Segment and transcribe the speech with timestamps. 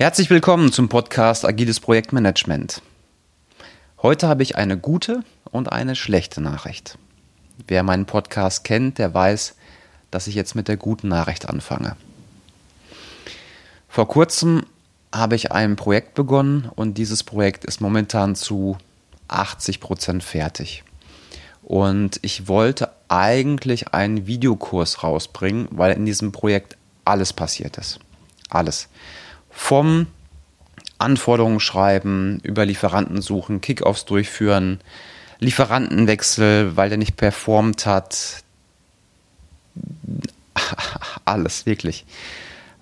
[0.00, 2.80] Herzlich willkommen zum Podcast Agiles Projektmanagement.
[4.00, 6.96] Heute habe ich eine gute und eine schlechte Nachricht.
[7.68, 9.56] Wer meinen Podcast kennt, der weiß,
[10.10, 11.96] dass ich jetzt mit der guten Nachricht anfange.
[13.90, 14.64] Vor kurzem
[15.12, 18.78] habe ich ein Projekt begonnen und dieses Projekt ist momentan zu
[19.28, 20.82] 80 Prozent fertig.
[21.62, 28.00] Und ich wollte eigentlich einen Videokurs rausbringen, weil in diesem Projekt alles passiert ist.
[28.48, 28.88] Alles.
[29.50, 30.06] Vom
[30.98, 34.80] Anforderungen schreiben, über Lieferanten suchen, Kickoffs durchführen,
[35.38, 38.42] Lieferantenwechsel, weil der nicht performt hat.
[41.24, 42.04] Alles, wirklich.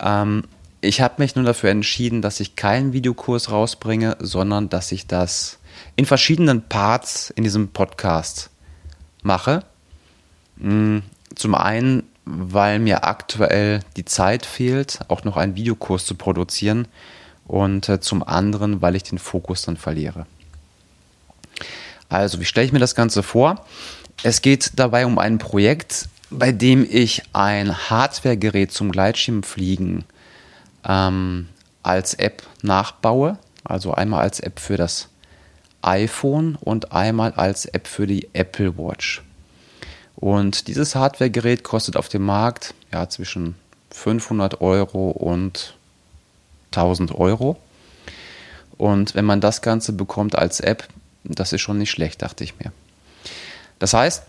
[0.00, 0.44] Ähm,
[0.82, 5.58] ich habe mich nur dafür entschieden, dass ich keinen Videokurs rausbringe, sondern dass ich das
[5.96, 8.50] in verschiedenen Parts in diesem Podcast
[9.22, 9.64] mache.
[10.56, 10.98] Mm,
[11.34, 16.88] zum einen, weil mir aktuell die Zeit fehlt, auch noch einen Videokurs zu produzieren
[17.46, 20.26] und äh, zum anderen, weil ich den Fokus dann verliere.
[22.08, 23.64] Also, wie stelle ich mir das Ganze vor?
[24.22, 30.04] Es geht dabei um ein Projekt, bei dem ich ein Hardwaregerät zum Gleitschirmfliegen
[30.86, 31.48] ähm,
[31.82, 33.38] als App nachbaue.
[33.64, 35.08] Also einmal als App für das
[35.82, 39.22] iPhone und einmal als App für die Apple Watch.
[40.22, 43.56] Und dieses Hardware-Gerät kostet auf dem Markt ja, zwischen
[43.90, 45.74] 500 Euro und
[46.70, 47.56] 1000 Euro.
[48.78, 50.86] Und wenn man das Ganze bekommt als App,
[51.24, 52.70] das ist schon nicht schlecht, dachte ich mir.
[53.80, 54.22] Das heißt,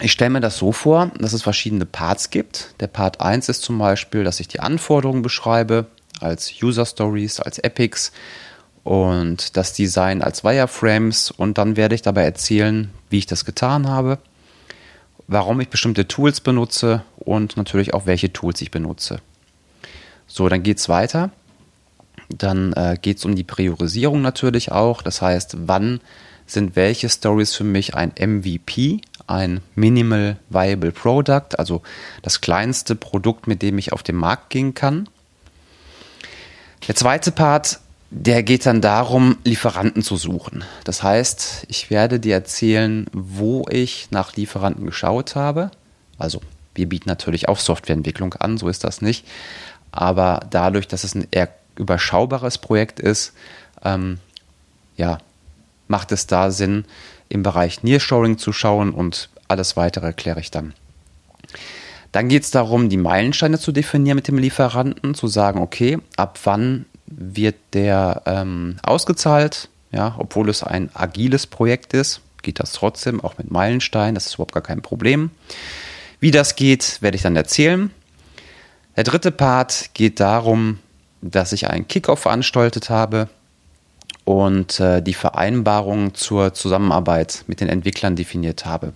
[0.00, 2.72] ich stelle mir das so vor, dass es verschiedene Parts gibt.
[2.80, 5.88] Der Part 1 ist zum Beispiel, dass ich die Anforderungen beschreibe
[6.20, 8.12] als User Stories, als Epics
[8.82, 13.88] und das Design als Wireframes und dann werde ich dabei erzählen, wie ich das getan
[13.88, 14.16] habe
[15.28, 19.20] warum ich bestimmte Tools benutze und natürlich auch welche Tools ich benutze.
[20.26, 21.30] So, dann geht es weiter.
[22.30, 25.02] Dann äh, geht es um die Priorisierung natürlich auch.
[25.02, 26.00] Das heißt, wann
[26.46, 31.82] sind welche Stories für mich ein MVP, ein Minimal Viable Product, also
[32.22, 35.08] das kleinste Produkt, mit dem ich auf den Markt gehen kann.
[36.86, 37.80] Der zweite Part
[38.10, 40.64] der geht dann darum, Lieferanten zu suchen.
[40.84, 45.70] Das heißt, ich werde dir erzählen, wo ich nach Lieferanten geschaut habe.
[46.16, 46.40] Also,
[46.74, 49.26] wir bieten natürlich auch Softwareentwicklung an, so ist das nicht.
[49.92, 53.32] Aber dadurch, dass es ein eher überschaubares Projekt ist,
[53.84, 54.18] ähm,
[54.96, 55.18] ja,
[55.86, 56.84] macht es da Sinn,
[57.28, 60.72] im Bereich Nearshoring zu schauen und alles weitere erkläre ich dann.
[62.12, 66.38] Dann geht es darum, die Meilensteine zu definieren mit dem Lieferanten, zu sagen, okay, ab
[66.44, 73.20] wann wird der ähm, ausgezahlt, ja, obwohl es ein agiles Projekt ist, geht das trotzdem,
[73.22, 75.30] auch mit Meilensteinen, das ist überhaupt gar kein Problem.
[76.20, 77.90] Wie das geht, werde ich dann erzählen.
[78.96, 80.78] Der dritte Part geht darum,
[81.20, 83.28] dass ich einen Kickoff veranstaltet habe
[84.24, 88.92] und äh, die Vereinbarung zur Zusammenarbeit mit den Entwicklern definiert habe.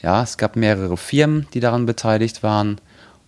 [0.00, 2.80] Ja, es gab mehrere Firmen, die daran beteiligt waren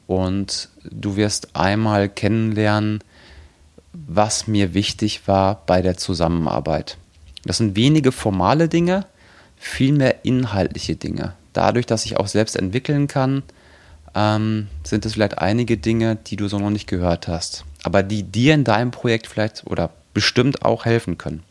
[0.06, 3.02] und du wirst einmal kennenlernen,
[4.06, 6.96] was mir wichtig war bei der Zusammenarbeit.
[7.44, 9.06] Das sind wenige formale Dinge,
[9.56, 11.34] vielmehr inhaltliche Dinge.
[11.52, 13.42] Dadurch, dass ich auch selbst entwickeln kann,
[14.14, 18.22] ähm, sind es vielleicht einige Dinge, die du so noch nicht gehört hast, aber die
[18.22, 21.42] dir in deinem Projekt vielleicht oder bestimmt auch helfen können.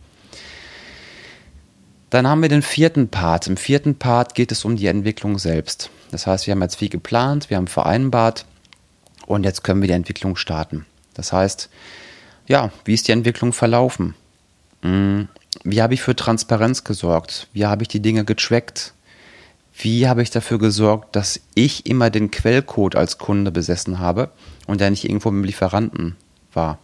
[2.10, 3.48] Dann haben wir den vierten Part.
[3.48, 5.90] Im vierten Part geht es um die Entwicklung selbst.
[6.10, 8.46] Das heißt, wir haben jetzt viel geplant, wir haben vereinbart
[9.26, 10.86] und jetzt können wir die Entwicklung starten.
[11.14, 11.70] Das heißt,
[12.48, 14.16] ja, wie ist die Entwicklung verlaufen?
[14.82, 15.28] Hm,
[15.64, 17.48] wie habe ich für Transparenz gesorgt?
[17.54, 18.94] Wie habe ich die Dinge getrackt?
[19.80, 24.32] Wie habe ich dafür gesorgt, dass ich immer den Quellcode als Kunde besessen habe
[24.66, 26.16] und der nicht irgendwo mit dem Lieferanten
[26.54, 26.80] war?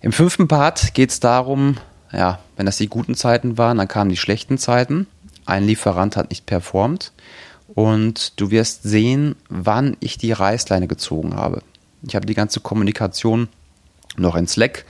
[0.00, 1.76] Im fünften Part geht es darum,
[2.12, 5.06] ja, wenn das die guten Zeiten waren, dann kamen die schlechten Zeiten.
[5.44, 7.12] Ein Lieferant hat nicht performt
[7.74, 11.62] und du wirst sehen, wann ich die Reißleine gezogen habe.
[12.06, 13.48] Ich habe die ganze Kommunikation
[14.18, 14.84] noch in Slack.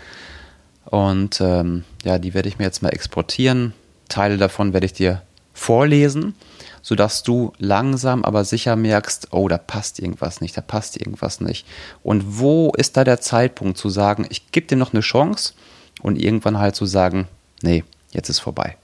[0.85, 3.73] Und ähm, ja, die werde ich mir jetzt mal exportieren.
[4.09, 6.35] Teile davon werde ich dir vorlesen,
[6.83, 11.67] sodass du langsam aber sicher merkst, oh, da passt irgendwas nicht, da passt irgendwas nicht.
[12.03, 15.55] Und wo ist da der Zeitpunkt zu sagen, ich gebe dir noch eine Chance
[16.03, 17.27] und irgendwann halt zu sagen,
[17.63, 17.83] nee,
[18.13, 18.77] jetzt ist vorbei.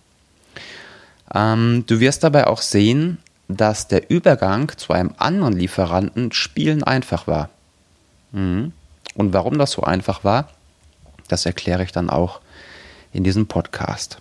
[1.33, 3.19] Ähm, du wirst dabei auch sehen,
[3.49, 7.51] dass der Übergang zu einem anderen Lieferanten spielen einfach war.
[8.33, 8.73] Mhm.
[9.15, 10.49] Und warum das so einfach war,
[11.29, 12.41] das erkläre ich dann auch
[13.13, 14.19] in diesem Podcast.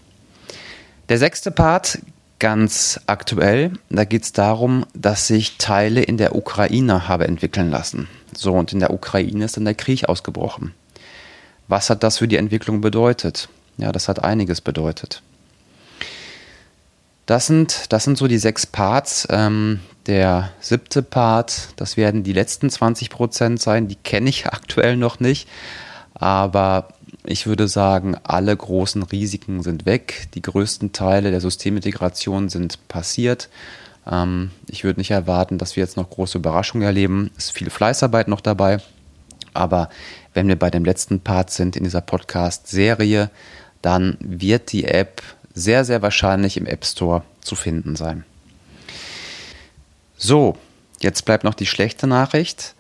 [1.09, 1.99] Der sechste Part,
[2.39, 8.07] ganz aktuell, da geht es darum, dass sich Teile in der Ukraine habe entwickeln lassen.
[8.35, 10.73] So, und in der Ukraine ist dann der Krieg ausgebrochen.
[11.67, 13.49] Was hat das für die Entwicklung bedeutet?
[13.77, 15.21] Ja, das hat einiges bedeutet.
[17.31, 19.25] Das sind, das sind so die sechs Parts.
[19.31, 23.87] Ähm, der siebte Part, das werden die letzten 20 Prozent sein.
[23.87, 25.47] Die kenne ich aktuell noch nicht.
[26.13, 26.89] Aber
[27.23, 30.27] ich würde sagen, alle großen Risiken sind weg.
[30.33, 33.47] Die größten Teile der Systemintegration sind passiert.
[34.05, 37.31] Ähm, ich würde nicht erwarten, dass wir jetzt noch große Überraschungen erleben.
[37.37, 38.79] Es ist viel Fleißarbeit noch dabei.
[39.53, 39.89] Aber
[40.33, 43.29] wenn wir bei dem letzten Part sind in dieser Podcast-Serie,
[43.81, 45.21] dann wird die App
[45.53, 48.24] sehr, sehr wahrscheinlich im App Store zu finden sein.
[50.18, 50.57] So,
[51.00, 52.75] jetzt bleibt noch die schlechte Nachricht.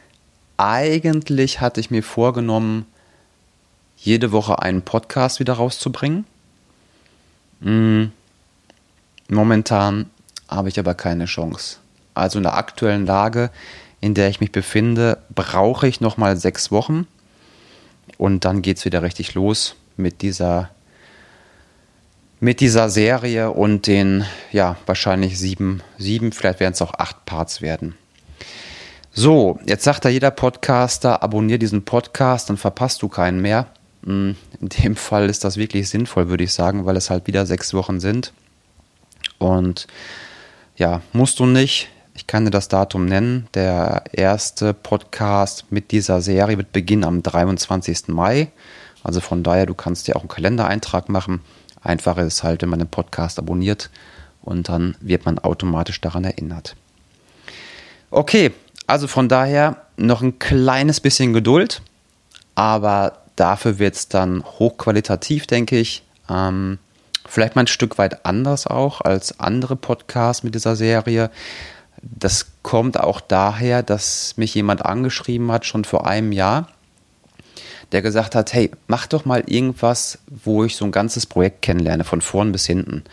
[0.57, 2.85] Eigentlich hatte ich mir vorgenommen,
[3.97, 6.25] jede Woche einen Podcast wieder rauszubringen.
[7.61, 8.11] Hm,
[9.27, 10.09] momentan
[10.47, 11.77] habe ich aber keine Chance.
[12.13, 13.51] Also in der aktuellen Lage,
[14.01, 17.07] in der ich mich befinde, brauche ich nochmal sechs Wochen
[18.17, 20.69] und dann geht es wieder richtig los mit dieser
[22.41, 27.61] mit dieser Serie und den, ja, wahrscheinlich sieben, sieben, vielleicht werden es auch acht Parts
[27.61, 27.95] werden.
[29.13, 33.67] So, jetzt sagt da jeder Podcaster, abonniere diesen Podcast, dann verpasst du keinen mehr.
[34.03, 37.45] Hm, in dem Fall ist das wirklich sinnvoll, würde ich sagen, weil es halt wieder
[37.45, 38.33] sechs Wochen sind.
[39.37, 39.85] Und
[40.75, 41.89] ja, musst du nicht.
[42.15, 43.47] Ich kann dir das Datum nennen.
[43.53, 48.07] Der erste Podcast mit dieser Serie wird beginnen am 23.
[48.07, 48.51] Mai.
[49.03, 51.41] Also von daher, du kannst dir auch einen Kalendereintrag machen.
[51.81, 53.89] Einfach ist halt, wenn man den Podcast abonniert
[54.41, 56.75] und dann wird man automatisch daran erinnert.
[58.09, 58.51] Okay,
[58.87, 61.81] also von daher noch ein kleines bisschen Geduld,
[62.55, 66.03] aber dafür wird es dann hochqualitativ, denke ich.
[66.29, 66.77] Ähm,
[67.25, 71.31] vielleicht mal ein Stück weit anders auch als andere Podcasts mit dieser Serie.
[72.01, 76.67] Das kommt auch daher, dass mich jemand angeschrieben hat, schon vor einem Jahr
[77.91, 82.03] der gesagt hat, hey, mach doch mal irgendwas, wo ich so ein ganzes Projekt kennenlerne,
[82.03, 83.03] von vorn bis hinten.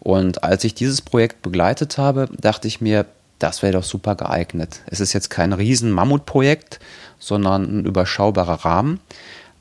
[0.00, 3.06] Und als ich dieses Projekt begleitet habe, dachte ich mir,
[3.38, 4.80] das wäre doch super geeignet.
[4.86, 6.78] Es ist jetzt kein riesen Mammutprojekt,
[7.18, 9.00] sondern ein überschaubarer Rahmen.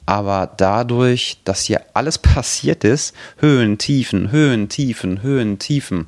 [0.06, 6.08] Aber dadurch, dass hier alles passiert ist, Höhen, Tiefen, Höhen, Tiefen, Höhen, Tiefen,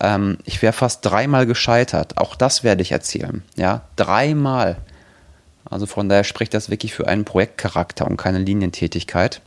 [0.00, 2.18] ähm, ich wäre fast dreimal gescheitert.
[2.18, 3.42] Auch das werde ich erzählen.
[3.56, 4.76] Ja, dreimal.
[5.70, 9.40] Also von daher spricht das wirklich für einen Projektcharakter und keine Linientätigkeit,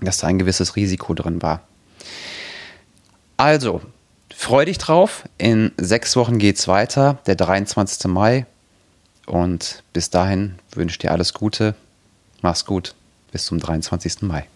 [0.00, 1.62] dass da ein gewisses Risiko drin war.
[3.36, 3.80] Also,
[4.34, 5.24] freu dich drauf.
[5.38, 8.10] In sechs Wochen geht es weiter, der 23.
[8.10, 8.46] Mai.
[9.26, 11.74] Und bis dahin wünsche ich dir alles Gute.
[12.40, 12.94] Mach's gut.
[13.30, 14.22] Bis zum 23.
[14.22, 14.46] Mai.